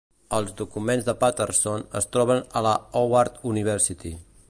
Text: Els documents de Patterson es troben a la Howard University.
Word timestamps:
Els 0.37 0.53
documents 0.61 1.05
de 1.09 1.15
Patterson 1.25 1.85
es 2.01 2.09
troben 2.17 2.43
a 2.63 2.67
la 2.69 2.75
Howard 3.03 3.41
University. 3.55 4.17